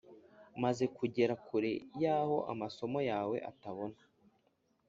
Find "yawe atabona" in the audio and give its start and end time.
3.09-3.99